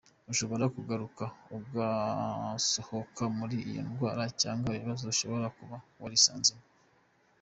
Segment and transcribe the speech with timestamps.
[0.31, 1.25] Ushobora guhaguruka
[1.57, 6.65] ugasohoka muri iyo ndwara cyangwa ikibazo ushobora kuba warisanzemo.